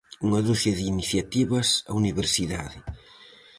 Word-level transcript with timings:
Unha 0.27 0.43
ducia 0.49 0.73
de 0.77 0.83
iniciativas: 0.93 1.67
a 1.89 1.91
universidade. 2.01 2.77